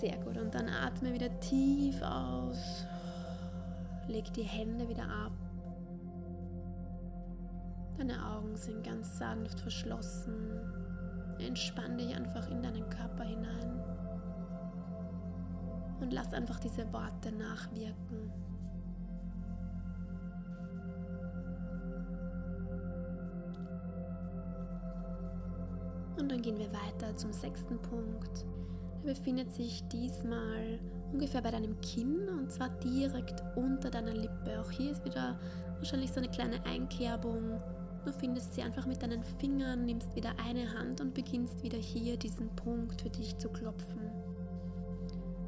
Sehr 0.00 0.16
gut. 0.18 0.36
Und 0.36 0.54
dann 0.54 0.68
atme 0.68 1.12
wieder 1.12 1.38
tief 1.40 2.00
aus. 2.02 2.84
Leg 4.08 4.32
die 4.34 4.42
Hände 4.42 4.88
wieder 4.88 5.04
ab. 5.04 5.32
Deine 7.96 8.26
Augen 8.26 8.56
sind 8.56 8.84
ganz 8.84 9.18
sanft 9.18 9.60
verschlossen. 9.60 10.60
Entspann 11.38 11.96
dich 11.96 12.14
einfach 12.14 12.50
in 12.50 12.62
deinen 12.62 12.88
Körper 12.90 13.24
hinein. 13.24 13.80
Und 16.00 16.12
lass 16.12 16.34
einfach 16.34 16.58
diese 16.58 16.92
Worte 16.92 17.32
nachwirken. 17.32 18.32
Und 26.18 26.30
dann 26.30 26.42
gehen 26.42 26.58
wir 26.58 26.72
weiter 26.72 27.16
zum 27.16 27.32
sechsten 27.32 27.80
Punkt. 27.80 28.44
Befindet 29.04 29.52
sich 29.52 29.86
diesmal 29.88 30.78
ungefähr 31.12 31.42
bei 31.42 31.50
deinem 31.50 31.78
Kinn 31.82 32.26
und 32.30 32.50
zwar 32.50 32.70
direkt 32.70 33.42
unter 33.54 33.90
deiner 33.90 34.14
Lippe. 34.14 34.60
Auch 34.60 34.70
hier 34.70 34.92
ist 34.92 35.04
wieder 35.04 35.38
wahrscheinlich 35.76 36.10
so 36.10 36.20
eine 36.20 36.30
kleine 36.30 36.64
Einkerbung. 36.64 37.60
Du 38.06 38.12
findest 38.12 38.54
sie 38.54 38.62
einfach 38.62 38.86
mit 38.86 39.02
deinen 39.02 39.22
Fingern, 39.22 39.84
nimmst 39.84 40.16
wieder 40.16 40.30
eine 40.42 40.72
Hand 40.72 41.02
und 41.02 41.12
beginnst 41.12 41.62
wieder 41.62 41.76
hier 41.76 42.16
diesen 42.16 42.48
Punkt 42.56 43.02
für 43.02 43.10
dich 43.10 43.36
zu 43.36 43.50
klopfen. 43.50 44.10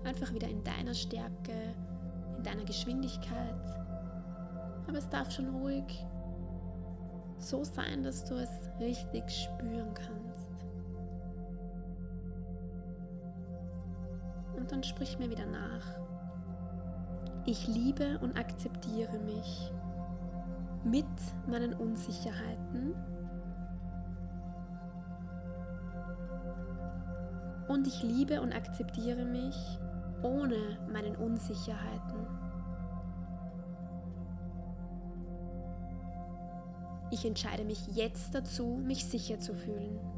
Einfach 0.05 0.35
wieder 0.35 0.49
in 0.49 0.63
deiner 0.63 0.95
Stärke, 0.95 1.75
in 2.37 2.43
deiner 2.43 2.65
Geschwindigkeit. 2.65 3.65
Aber 4.87 4.99
es 4.99 5.09
darf 5.09 5.33
schon 5.33 5.49
ruhig 5.49 6.07
so 7.39 7.65
sein, 7.65 8.03
dass 8.03 8.25
du 8.25 8.35
es 8.35 8.51
richtig 8.81 9.25
spüren 9.31 9.95
kannst. 9.95 10.26
Und 14.67 14.73
dann 14.73 14.83
sprich 14.83 15.17
mir 15.21 15.31
wieder 15.31 15.47
nach. 15.47 15.87
Ich 17.45 17.69
liebe 17.69 18.19
und 18.19 18.37
akzeptiere 18.37 19.17
mich, 19.21 19.73
mit 20.83 21.07
meinen 21.47 21.73
Unsicherheiten 21.75 22.97
und 27.69 27.87
ich 27.87 28.03
liebe 28.03 28.41
und 28.41 28.53
akzeptiere 28.53 29.25
mich 29.25 29.57
ohne 30.25 30.79
meinen 30.93 31.15
Unsicherheiten. 31.15 32.27
Ich 37.13 37.25
entscheide 37.25 37.65
mich 37.65 37.87
jetzt 37.95 38.35
dazu, 38.35 38.81
mich 38.85 39.07
sicher 39.07 39.39
zu 39.39 39.55
fühlen. 39.55 40.16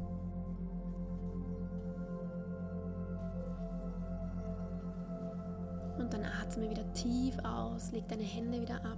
Atme 6.49 6.69
wieder 6.69 6.91
tief 6.93 7.37
aus, 7.43 7.91
leg 7.91 8.07
deine 8.07 8.23
Hände 8.23 8.59
wieder 8.59 8.83
ab. 8.83 8.97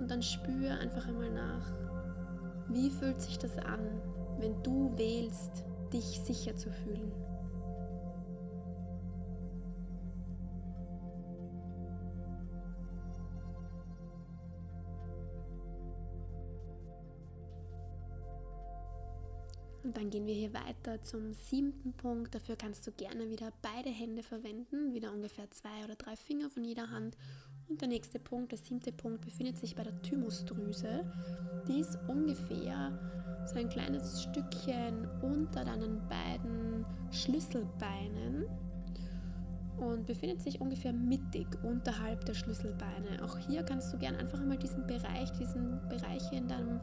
Und 0.00 0.10
dann 0.10 0.22
spüre 0.22 0.76
einfach 0.78 1.06
einmal 1.06 1.30
nach, 1.30 1.72
wie 2.68 2.90
fühlt 2.90 3.20
sich 3.20 3.38
das 3.38 3.58
an, 3.58 3.80
wenn 4.38 4.60
du 4.62 4.96
wählst, 4.98 5.64
dich 5.92 6.20
sicher 6.20 6.56
zu 6.56 6.70
fühlen. 6.70 7.12
Und 19.88 19.96
dann 19.96 20.10
gehen 20.10 20.26
wir 20.26 20.34
hier 20.34 20.52
weiter 20.52 21.02
zum 21.02 21.32
siebten 21.32 21.94
Punkt. 21.94 22.34
Dafür 22.34 22.56
kannst 22.56 22.86
du 22.86 22.92
gerne 22.92 23.30
wieder 23.30 23.50
beide 23.62 23.88
Hände 23.88 24.22
verwenden, 24.22 24.92
wieder 24.92 25.10
ungefähr 25.14 25.50
zwei 25.50 25.82
oder 25.82 25.94
drei 25.94 26.14
Finger 26.14 26.50
von 26.50 26.62
jeder 26.62 26.90
Hand. 26.90 27.16
Und 27.70 27.80
der 27.80 27.88
nächste 27.88 28.18
Punkt, 28.18 28.52
der 28.52 28.58
siebte 28.58 28.92
Punkt, 28.92 29.22
befindet 29.22 29.56
sich 29.56 29.74
bei 29.74 29.84
der 29.84 29.98
Thymusdrüse. 30.02 31.10
Die 31.66 31.80
ist 31.80 31.98
ungefähr 32.06 33.46
so 33.46 33.58
ein 33.58 33.70
kleines 33.70 34.24
Stückchen 34.24 35.08
unter 35.22 35.64
deinen 35.64 36.06
beiden 36.06 36.84
Schlüsselbeinen 37.10 38.44
und 39.78 40.04
befindet 40.04 40.42
sich 40.42 40.60
ungefähr 40.60 40.92
mittig 40.92 41.46
unterhalb 41.62 42.26
der 42.26 42.34
Schlüsselbeine. 42.34 43.24
Auch 43.24 43.38
hier 43.38 43.62
kannst 43.62 43.94
du 43.94 43.98
gerne 43.98 44.18
einfach 44.18 44.44
mal 44.44 44.58
diesen 44.58 44.86
Bereich, 44.86 45.32
diesen 45.38 45.80
Bereich 45.88 46.30
in 46.30 46.46
deinem 46.46 46.78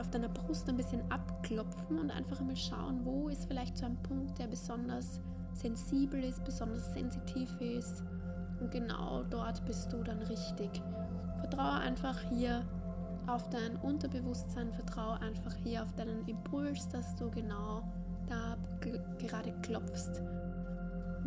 auf 0.00 0.10
deiner 0.10 0.28
Brust 0.28 0.68
ein 0.68 0.76
bisschen 0.76 1.00
abklopfen 1.10 1.98
und 1.98 2.10
einfach 2.10 2.40
einmal 2.40 2.56
schauen, 2.56 3.04
wo 3.04 3.28
ist 3.28 3.46
vielleicht 3.46 3.78
so 3.78 3.86
ein 3.86 3.96
Punkt, 4.02 4.38
der 4.38 4.46
besonders 4.46 5.20
sensibel 5.52 6.22
ist, 6.22 6.44
besonders 6.44 6.92
sensitiv 6.92 7.60
ist. 7.60 8.02
Und 8.60 8.70
genau 8.70 9.22
dort 9.24 9.64
bist 9.64 9.92
du 9.92 10.02
dann 10.02 10.22
richtig. 10.22 10.70
Vertraue 11.40 11.78
einfach 11.80 12.18
hier 12.30 12.64
auf 13.26 13.48
dein 13.50 13.76
Unterbewusstsein, 13.76 14.72
vertraue 14.72 15.20
einfach 15.20 15.54
hier 15.62 15.82
auf 15.82 15.92
deinen 15.94 16.26
Impuls, 16.26 16.88
dass 16.88 17.14
du 17.16 17.30
genau 17.30 17.82
da 18.28 18.56
gerade 19.18 19.52
klopfst, 19.62 20.22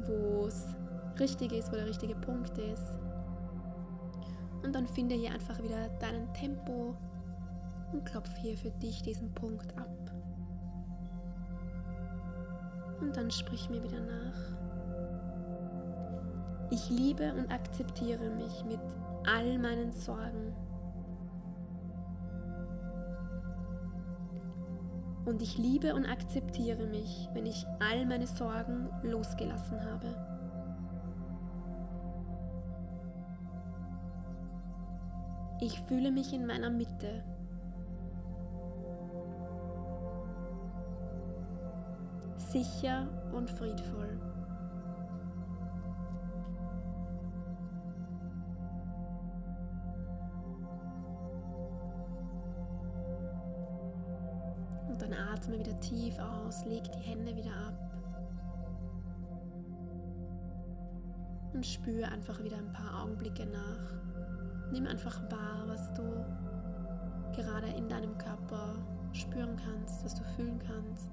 wo 0.05 0.45
es 0.47 0.75
richtig 1.19 1.51
ist, 1.51 1.71
wo 1.71 1.75
der 1.75 1.88
richtige 1.88 2.15
Punkt 2.15 2.57
ist. 2.57 2.97
Und 4.63 4.73
dann 4.73 4.88
finde 4.88 5.15
hier 5.15 5.31
einfach 5.31 5.61
wieder 5.61 5.89
deinen 5.99 6.33
Tempo, 6.33 6.95
und 7.91 8.05
klopf 8.05 8.36
hier 8.38 8.58
für 8.58 8.72
dich 8.72 9.01
diesen 9.01 9.34
Punkt 9.34 9.77
ab. 9.77 9.89
Und 13.01 13.15
dann 13.15 13.31
sprich 13.31 13.69
mir 13.69 13.81
wieder 13.84 14.00
nach. 14.00 14.60
Ich 16.72 16.89
liebe 16.89 17.34
und 17.34 17.51
akzeptiere 17.51 18.29
mich 18.29 18.63
mit 18.65 18.79
all 19.25 19.58
meinen 19.58 19.91
Sorgen. 19.91 20.53
Und 25.25 25.41
ich 25.41 25.58
liebe 25.58 25.93
und 25.93 26.05
akzeptiere 26.05 26.88
mich, 26.88 27.29
wenn 27.34 27.46
ich 27.46 27.65
all 27.79 28.05
meine 28.05 28.27
Sorgen 28.27 28.89
losgelassen 29.03 29.84
habe. 29.84 30.15
Ich 35.62 35.80
fühle 35.82 36.12
mich 36.12 36.34
in 36.34 36.45
meiner 36.45 36.69
Mitte 36.69 37.23
sicher 42.51 43.07
und 43.31 43.49
friedvoll. 43.49 44.19
Und 54.88 55.01
dann 55.01 55.13
atme 55.13 55.59
wieder 55.59 55.79
tief 55.79 56.17
aus, 56.19 56.65
leg 56.65 56.83
die 56.91 56.99
Hände 56.99 57.35
wieder 57.35 57.51
ab. 57.51 57.73
Und 61.53 61.65
spüre 61.65 62.07
einfach 62.07 62.43
wieder 62.43 62.57
ein 62.57 62.71
paar 62.73 63.03
Augenblicke 63.03 63.45
nach. 63.45 64.71
Nimm 64.71 64.88
einfach 64.88 65.21
wahr, 65.31 65.63
was 65.67 65.93
du 65.93 66.03
gerade 67.35 67.67
in 67.77 67.88
deinem 67.88 68.17
Körper 68.17 68.75
spüren 69.13 69.55
kannst, 69.55 70.03
was 70.03 70.15
du 70.15 70.23
fühlen 70.35 70.59
kannst. 70.59 71.12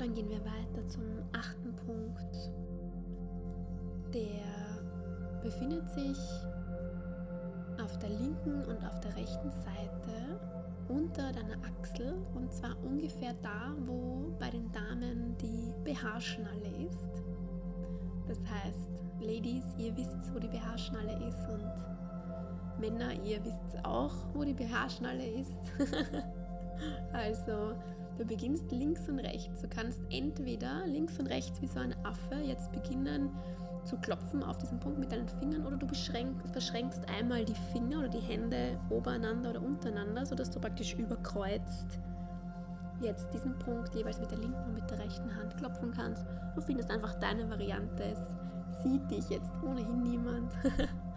Dann 0.00 0.14
gehen 0.14 0.30
wir 0.30 0.40
weiter 0.40 0.88
zum 0.88 1.02
achten 1.32 1.76
Punkt. 1.76 2.50
Der 4.14 5.42
befindet 5.42 5.90
sich 5.90 6.18
auf 7.84 7.98
der 7.98 8.08
linken 8.08 8.64
und 8.64 8.82
auf 8.82 8.98
der 9.00 9.14
rechten 9.14 9.50
Seite 9.50 10.40
unter 10.88 11.30
deiner 11.32 11.58
Achsel 11.66 12.14
und 12.34 12.50
zwar 12.50 12.82
ungefähr 12.82 13.34
da, 13.42 13.74
wo 13.84 14.32
bei 14.38 14.48
den 14.48 14.72
Damen 14.72 15.36
die 15.36 15.74
BH-Schnalle 15.84 16.86
ist. 16.88 17.22
Das 18.26 18.38
heißt, 18.38 19.04
Ladies, 19.20 19.64
ihr 19.76 19.94
wisst, 19.98 20.34
wo 20.34 20.38
die 20.38 20.48
BH-Schnalle 20.48 21.12
ist 21.28 21.46
und 21.50 22.80
Männer, 22.80 23.12
ihr 23.22 23.44
wisst 23.44 23.84
auch, 23.84 24.14
wo 24.32 24.44
die 24.44 24.54
BH-Schnalle 24.54 25.26
ist. 25.26 25.60
also 27.12 27.74
Du 28.20 28.26
beginnst 28.26 28.70
links 28.70 29.08
und 29.08 29.18
rechts. 29.18 29.62
Du 29.62 29.68
kannst 29.68 29.98
entweder 30.10 30.86
links 30.86 31.18
und 31.18 31.28
rechts 31.28 31.62
wie 31.62 31.66
so 31.66 31.80
ein 31.80 31.94
Affe 32.04 32.34
jetzt 32.44 32.70
beginnen 32.70 33.30
zu 33.82 33.96
klopfen 33.96 34.42
auf 34.42 34.58
diesen 34.58 34.78
Punkt 34.78 34.98
mit 34.98 35.10
deinen 35.10 35.26
Fingern 35.26 35.64
oder 35.64 35.78
du 35.78 35.86
verschränkst 35.86 37.00
einmal 37.08 37.46
die 37.46 37.54
Finger 37.72 38.00
oder 38.00 38.10
die 38.10 38.20
Hände 38.20 38.78
obereinander 38.90 39.48
oder 39.48 39.62
untereinander, 39.62 40.26
sodass 40.26 40.50
du 40.50 40.60
praktisch 40.60 40.92
überkreuzt 40.96 41.98
jetzt 43.00 43.32
diesen 43.32 43.58
Punkt 43.58 43.94
jeweils 43.94 44.20
mit 44.20 44.30
der 44.30 44.36
linken 44.36 44.64
und 44.66 44.74
mit 44.74 44.90
der 44.90 44.98
rechten 44.98 45.34
Hand 45.34 45.56
klopfen 45.56 45.90
kannst. 45.90 46.26
Du 46.54 46.60
findest 46.60 46.90
einfach 46.90 47.14
deine 47.14 47.48
Variante. 47.48 48.02
Es 48.02 48.82
sieht 48.82 49.10
dich 49.10 49.30
jetzt 49.30 49.50
ohnehin 49.62 50.02
niemand. 50.02 50.52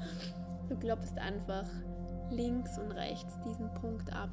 du 0.69 0.77
klopfst 0.77 1.17
einfach 1.17 1.65
links 2.31 2.77
und 2.77 2.93
rechts 2.93 3.37
diesen 3.41 3.73
Punkt 3.73 4.09
ab. 4.13 4.29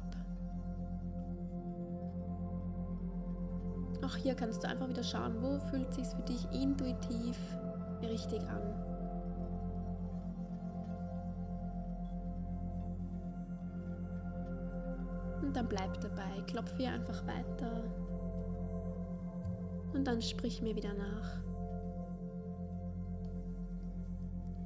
Auch 4.03 4.15
hier 4.15 4.35
kannst 4.35 4.63
du 4.63 4.67
einfach 4.67 4.89
wieder 4.89 5.03
schauen, 5.03 5.41
wo 5.41 5.59
fühlt 5.59 5.93
sich 5.93 6.07
für 6.07 6.23
dich 6.23 6.45
intuitiv 6.51 7.37
richtig 8.01 8.41
an. 8.49 8.61
Und 15.41 15.55
dann 15.55 15.67
bleib 15.67 15.99
dabei, 16.01 16.41
klopf 16.47 16.71
hier 16.77 16.91
einfach 16.91 17.25
weiter. 17.27 17.83
Und 19.93 20.05
dann 20.05 20.21
sprich 20.21 20.61
mir 20.61 20.75
wieder 20.75 20.93
nach. 20.93 21.41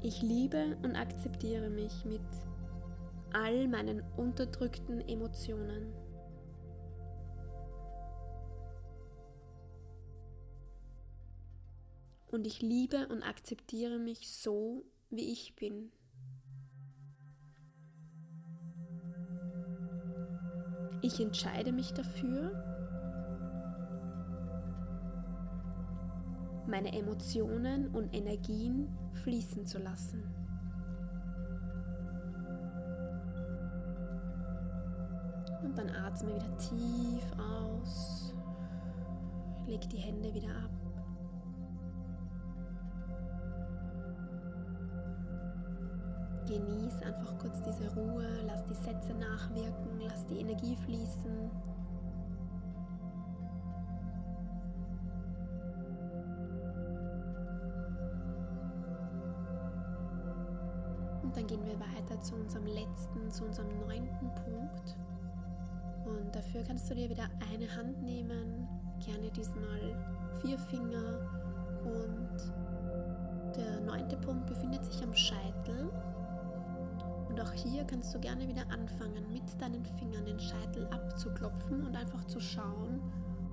Ich 0.02 0.22
liebe 0.22 0.78
und 0.84 0.96
akzeptiere 0.96 1.70
mich 1.70 2.06
mit 2.06 2.22
all 3.34 3.68
meinen 3.68 4.04
unterdrückten 4.16 5.02
Emotionen. 5.08 6.05
Und 12.36 12.46
ich 12.46 12.62
liebe 12.62 13.08
und 13.08 13.24
akzeptiere 13.24 13.98
mich 13.98 14.30
so, 14.30 14.86
wie 15.10 15.32
ich 15.32 15.56
bin. 15.56 15.92
Ich 21.02 21.20
entscheide 21.20 21.72
mich 21.72 21.94
dafür, 21.94 22.52
meine 26.68 26.94
Emotionen 26.94 27.88
und 27.96 28.14
Energien 28.14 28.90
fließen 29.24 29.66
zu 29.66 29.80
lassen. 29.80 30.24
Und 35.64 35.78
dann 35.78 35.90
atme 35.90 36.36
wieder 36.36 36.58
tief 36.58 37.24
aus 37.40 38.34
leg 39.68 39.90
die 39.90 39.98
Hände 39.98 40.34
wieder 40.34 40.50
ab. 40.50 40.85
Genieß 46.48 47.02
einfach 47.02 47.38
kurz 47.40 47.60
diese 47.64 47.92
Ruhe, 47.96 48.28
lass 48.46 48.64
die 48.66 48.76
Sätze 48.76 49.16
nachwirken, 49.16 50.00
lass 50.08 50.28
die 50.28 50.40
Energie 50.40 50.76
fließen. 50.76 51.50
Und 61.24 61.36
dann 61.36 61.48
gehen 61.48 61.66
wir 61.66 61.80
weiter 61.80 62.22
zu 62.22 62.36
unserem 62.36 62.68
letzten, 62.68 63.32
zu 63.32 63.46
unserem 63.46 63.80
neunten 63.80 64.30
Punkt. 64.36 64.98
Und 66.06 66.36
dafür 66.36 66.62
kannst 66.62 66.90
du 66.92 66.94
dir 66.94 67.10
wieder 67.10 67.28
eine 67.52 67.76
Hand 67.76 68.04
nehmen, 68.04 68.68
gerne 69.04 69.32
diesmal 69.32 69.98
vier 70.42 70.60
Finger. 70.60 71.28
Und 71.84 72.54
der 73.58 73.82
neunte 73.82 74.16
Punkt 74.18 74.46
befindet 74.46 74.86
sich 74.86 75.04
am 75.04 75.14
Scheitel. 75.16 75.92
Und 77.36 77.42
auch 77.42 77.52
hier 77.52 77.84
kannst 77.84 78.16
du 78.16 78.20
gerne 78.22 78.48
wieder 78.48 78.62
anfangen, 78.72 79.30
mit 79.34 79.44
deinen 79.60 79.84
Fingern 80.00 80.24
den 80.24 80.40
Scheitel 80.40 80.88
abzuklopfen 80.88 81.86
und 81.86 81.94
einfach 81.94 82.24
zu 82.28 82.40
schauen, 82.40 83.02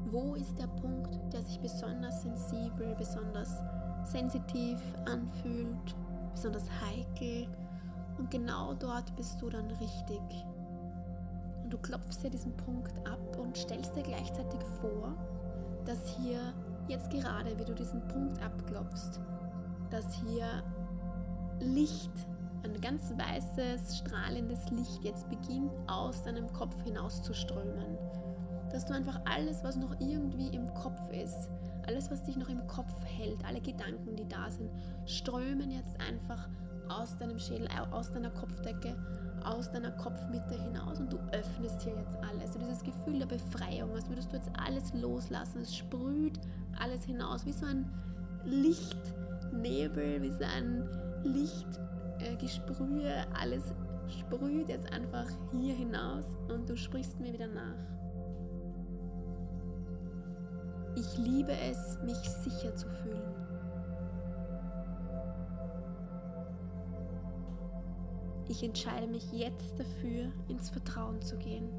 wo 0.04 0.36
ist 0.36 0.56
der 0.56 0.68
Punkt, 0.68 1.18
der 1.32 1.42
sich 1.42 1.58
besonders 1.58 2.22
sensibel, 2.22 2.94
besonders 2.96 3.60
sensitiv 4.04 4.80
anfühlt, 5.06 5.96
besonders 6.32 6.68
heikel. 6.80 7.48
Und 8.18 8.30
genau 8.30 8.72
dort 8.74 9.16
bist 9.16 9.42
du 9.42 9.50
dann 9.50 9.68
richtig. 9.72 10.46
Und 11.64 11.72
du 11.72 11.78
klopfst 11.78 12.22
dir 12.22 12.30
diesen 12.30 12.56
Punkt 12.58 12.96
ab 13.08 13.36
und 13.36 13.56
stellst 13.56 13.96
dir 13.96 14.04
gleichzeitig 14.04 14.60
vor, 14.80 15.12
dass 15.84 16.06
hier 16.18 16.38
jetzt 16.86 17.10
gerade, 17.10 17.58
wie 17.58 17.64
du 17.64 17.74
diesen 17.74 18.06
Punkt 18.06 18.40
abklopfst, 18.44 19.20
dass 19.90 20.14
hier 20.22 20.62
Licht, 21.58 22.12
ein 22.64 22.80
ganz 22.80 23.12
weißes, 23.16 23.98
strahlendes 23.98 24.70
Licht 24.70 25.04
jetzt 25.04 25.28
beginnt 25.28 25.72
aus 25.86 26.22
deinem 26.22 26.52
Kopf 26.52 26.82
hinaus 26.84 27.22
zu 27.22 27.34
strömen. 27.34 27.98
Dass 28.70 28.86
du 28.86 28.94
einfach 28.94 29.20
alles, 29.24 29.62
was 29.62 29.76
noch 29.76 29.98
irgendwie 30.00 30.48
im 30.48 30.72
Kopf 30.74 31.00
ist, 31.10 31.50
alles, 31.86 32.10
was 32.10 32.22
dich 32.22 32.36
noch 32.36 32.48
im 32.48 32.66
Kopf 32.66 32.92
hält, 33.04 33.44
alle 33.44 33.60
Gedanken, 33.60 34.16
die 34.16 34.28
da 34.28 34.50
sind, 34.50 34.70
strömen 35.04 35.70
jetzt 35.70 36.00
einfach 36.00 36.48
aus 36.88 37.16
deinem 37.16 37.38
Schädel, 37.38 37.68
aus 37.90 38.12
deiner 38.12 38.30
Kopfdecke 38.30 38.96
aus 39.44 39.70
deiner 39.70 39.90
Kopfmitte 39.92 40.54
hinaus 40.54 41.00
und 41.00 41.12
du 41.12 41.18
öffnest 41.32 41.82
hier 41.82 41.94
jetzt 41.96 42.16
alles. 42.22 42.52
So 42.52 42.58
dieses 42.58 42.82
Gefühl 42.82 43.18
der 43.18 43.26
Befreiung, 43.26 43.94
als 43.94 44.08
würdest 44.08 44.32
du 44.32 44.36
jetzt 44.36 44.50
alles 44.58 44.92
loslassen. 44.94 45.60
Es 45.60 45.76
sprüht 45.76 46.38
alles 46.78 47.04
hinaus, 47.04 47.44
wie 47.46 47.52
so 47.52 47.66
ein 47.66 47.88
Lichtnebel, 48.44 50.22
wie 50.22 50.30
so 50.30 50.44
ein 50.44 50.88
Lichtgesprühe. 51.24 51.91
Äh, 52.20 52.36
alles 53.40 53.74
sprüht 54.08 54.68
jetzt 54.68 54.92
einfach 54.92 55.26
hier 55.50 55.74
hinaus 55.74 56.24
und 56.48 56.68
du 56.68 56.76
sprichst 56.76 57.18
mir 57.20 57.32
wieder 57.32 57.48
nach. 57.48 57.92
Ich 60.94 61.18
liebe 61.18 61.52
es, 61.52 61.98
mich 62.04 62.18
sicher 62.18 62.74
zu 62.76 62.88
fühlen. 62.88 63.34
Ich 68.48 68.62
entscheide 68.62 69.06
mich 69.06 69.32
jetzt 69.32 69.78
dafür, 69.78 70.30
ins 70.48 70.68
Vertrauen 70.68 71.22
zu 71.22 71.38
gehen. 71.38 71.70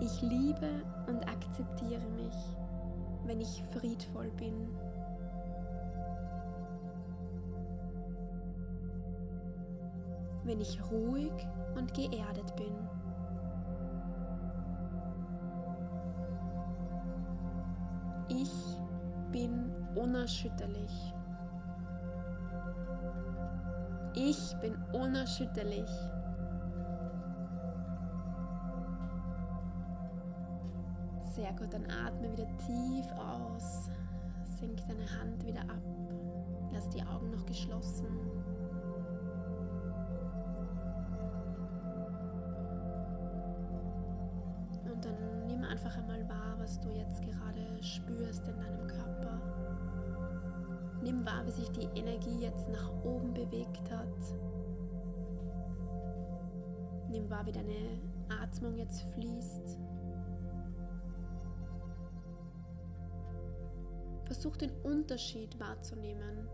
Ich 0.00 0.20
liebe 0.22 0.82
und 1.06 1.26
akzeptiere 1.28 2.06
mich, 2.16 2.34
wenn 3.24 3.40
ich 3.40 3.62
friedvoll 3.72 4.30
bin. 4.32 4.68
Wenn 10.44 10.60
ich 10.60 10.80
ruhig 10.90 11.32
und 11.74 11.92
geerdet 11.94 12.54
bin. 12.56 12.74
Ich 18.28 18.52
bin 19.32 19.72
unerschütterlich. 19.94 21.14
Ich 24.14 24.56
bin 24.60 24.76
unerschütterlich. 24.92 25.90
Sehr 31.34 31.52
gut, 31.54 31.72
dann 31.72 31.84
atme 31.90 32.30
wieder 32.30 32.46
tief 32.58 33.06
aus. 33.18 33.90
Sink 34.44 34.86
deine 34.86 35.20
Hand 35.20 35.44
wieder 35.44 35.62
ab. 35.62 35.82
Lass 36.72 36.88
die 36.90 37.02
Augen 37.02 37.30
noch 37.30 37.44
geschlossen. 37.44 38.06
Was 46.74 46.80
du 46.80 46.90
jetzt 46.90 47.22
gerade 47.22 47.82
spürst 47.82 48.48
in 48.48 48.56
deinem 48.56 48.86
Körper. 48.88 49.40
Nimm 51.02 51.24
wahr, 51.24 51.46
wie 51.46 51.52
sich 51.52 51.70
die 51.70 51.88
Energie 51.96 52.40
jetzt 52.40 52.68
nach 52.68 52.90
oben 53.04 53.32
bewegt 53.32 53.90
hat. 53.90 54.08
Nimm 57.10 57.30
wahr, 57.30 57.46
wie 57.46 57.52
deine 57.52 58.00
Atmung 58.28 58.76
jetzt 58.76 59.02
fließt. 59.12 59.78
Versuch 64.24 64.56
den 64.56 64.72
Unterschied 64.82 65.60
wahrzunehmen 65.60 66.48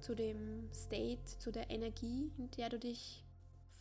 zu 0.00 0.14
dem 0.14 0.72
State, 0.72 1.24
zu 1.24 1.50
der 1.50 1.70
Energie, 1.70 2.30
in 2.38 2.50
der 2.52 2.68
du 2.68 2.78
dich 2.78 3.24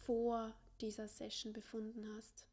vor 0.05 0.51
dieser 0.81 1.07
Session 1.07 1.53
befunden 1.53 2.07
hast. 2.15 2.47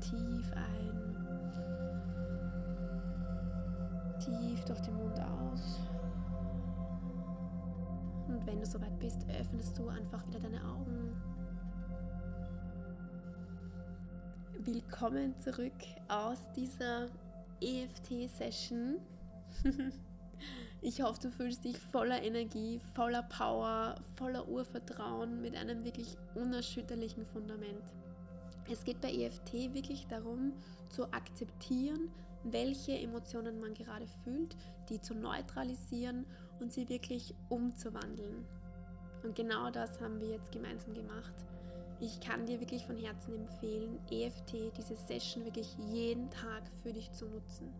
Tief 0.00 0.52
ein. 0.54 1.16
Tief 4.18 4.64
durch 4.64 4.80
den 4.80 4.94
Mund 4.94 5.18
aus. 5.20 5.80
Und 8.28 8.46
wenn 8.46 8.60
du 8.60 8.66
soweit 8.66 8.98
bist, 8.98 9.26
öffnest 9.28 9.78
du 9.78 9.88
einfach 9.88 10.26
wieder 10.26 10.40
deine 10.40 10.62
Augen. 10.64 11.14
Willkommen 14.64 15.38
zurück 15.40 15.72
aus 16.08 16.38
dieser 16.56 17.08
EFT-Session. 17.60 18.96
Ich 20.82 21.00
hoffe, 21.00 21.20
du 21.22 21.30
fühlst 21.30 21.64
dich 21.64 21.78
voller 21.78 22.22
Energie, 22.22 22.78
voller 22.94 23.22
Power, 23.22 23.96
voller 24.14 24.46
Urvertrauen 24.46 25.40
mit 25.40 25.56
einem 25.56 25.84
wirklich 25.84 26.16
unerschütterlichen 26.34 27.24
Fundament. 27.24 27.82
Es 28.70 28.84
geht 28.84 29.00
bei 29.00 29.12
EFT 29.12 29.74
wirklich 29.74 30.06
darum, 30.08 30.52
zu 30.90 31.04
akzeptieren, 31.12 32.10
welche 32.42 32.98
Emotionen 32.98 33.60
man 33.60 33.74
gerade 33.74 34.06
fühlt, 34.24 34.56
die 34.88 35.00
zu 35.00 35.14
neutralisieren 35.14 36.26
und 36.60 36.72
sie 36.72 36.88
wirklich 36.88 37.34
umzuwandeln. 37.48 38.44
Und 39.22 39.34
genau 39.34 39.70
das 39.70 40.00
haben 40.00 40.20
wir 40.20 40.28
jetzt 40.28 40.52
gemeinsam 40.52 40.94
gemacht. 40.94 41.34
Ich 42.00 42.20
kann 42.20 42.46
dir 42.46 42.60
wirklich 42.60 42.84
von 42.84 42.96
Herzen 42.96 43.34
empfehlen, 43.34 43.98
EFT, 44.10 44.76
diese 44.76 44.96
Session 44.96 45.44
wirklich 45.44 45.76
jeden 45.78 46.30
Tag 46.30 46.62
für 46.82 46.92
dich 46.92 47.10
zu 47.12 47.26
nutzen. 47.26 47.72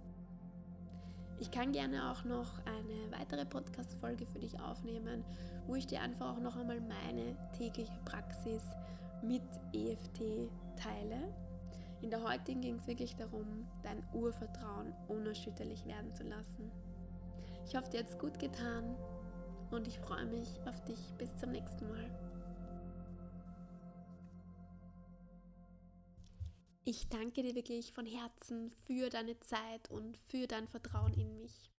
Ich 1.38 1.51
kann 1.51 1.72
gerne 1.72 2.11
auch 2.11 2.25
noch 2.25 2.64
eine 2.64 3.18
weitere 3.18 3.44
Podcast-Folge 3.44 4.25
für 4.25 4.38
dich 4.38 4.59
aufnehmen, 4.59 5.22
wo 5.66 5.75
ich 5.75 5.87
dir 5.87 6.01
einfach 6.01 6.35
auch 6.35 6.40
noch 6.40 6.57
einmal 6.57 6.81
meine 6.81 7.37
tägliche 7.59 7.99
Praxis 8.07 8.62
mit 9.22 9.42
EFT 9.72 10.50
teile. 10.76 11.35
In 12.02 12.11
der 12.11 12.22
heutigen 12.22 12.61
ging 12.61 12.76
es 12.76 12.87
wirklich 12.87 13.16
darum, 13.16 13.66
dein 13.83 14.02
Urvertrauen 14.12 14.92
unerschütterlich 15.09 15.87
werden 15.87 16.14
zu 16.14 16.24
lassen. 16.24 16.70
Ich 17.66 17.74
hoffe, 17.74 17.90
dir 17.90 18.00
hat 18.00 18.09
es 18.09 18.18
gut 18.18 18.38
getan 18.38 18.96
und 19.70 19.88
ich 19.88 19.98
freue 19.98 20.26
mich 20.26 20.48
auf 20.66 20.85
dich. 20.85 21.14
Bis 21.18 21.35
zum 21.37 21.50
nächsten 21.50 21.88
Mal. 21.88 22.11
Ich 26.85 27.09
danke 27.09 27.42
dir 27.42 27.57
wirklich 27.57 27.92
von 27.92 28.07
Herzen 28.07 28.70
für 28.87 29.11
deine 29.11 29.40
Zeit 29.40 29.90
und 29.90 30.16
für 30.16 30.46
dein 30.46 30.68
Vertrauen 30.68 31.14
in 31.14 31.35
mich. 31.35 31.72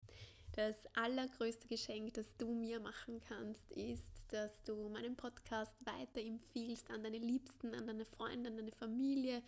Das 0.52 0.76
allergrößte 0.96 1.68
Geschenk, 1.68 2.16
das 2.16 2.36
du 2.38 2.54
mir 2.54 2.82
machen 2.82 3.22
kannst, 3.22 3.72
ist, 3.72 4.17
dass 4.30 4.64
du 4.64 4.90
meinen 4.90 5.16
Podcast 5.16 5.76
weiterempfiehlst 5.86 6.90
an 6.92 7.04
deine 7.04 7.18
Liebsten, 7.20 7.74
an 7.74 7.88
deine 7.88 8.06
Freunde, 8.06 8.50
an 8.50 8.58
deine 8.58 8.72
Familie, 8.72 9.42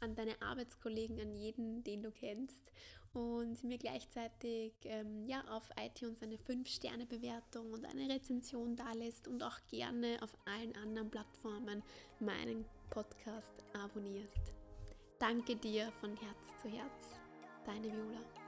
an 0.00 0.14
deine 0.14 0.40
Arbeitskollegen, 0.40 1.20
an 1.20 1.34
jeden, 1.34 1.84
den 1.84 2.02
du 2.02 2.10
kennst 2.10 2.70
und 3.12 3.64
mir 3.64 3.78
gleichzeitig 3.78 4.72
ähm, 4.84 5.26
ja, 5.26 5.42
auf 5.50 5.68
iTunes 5.80 6.22
eine 6.22 6.36
5-Sterne-Bewertung 6.36 7.72
und 7.72 7.84
eine 7.84 8.08
Rezension 8.08 8.76
da 8.76 8.92
lässt 8.92 9.26
und 9.26 9.42
auch 9.42 9.58
gerne 9.68 10.18
auf 10.22 10.36
allen 10.44 10.74
anderen 10.76 11.10
Plattformen 11.10 11.82
meinen 12.20 12.64
Podcast 12.90 13.64
abonnierst. 13.72 14.52
Danke 15.18 15.56
dir 15.56 15.92
von 16.00 16.16
Herz 16.16 16.62
zu 16.62 16.68
Herz. 16.68 17.20
Deine 17.66 17.92
Viola. 17.92 18.39